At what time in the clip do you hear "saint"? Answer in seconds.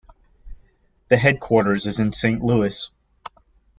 2.11-2.43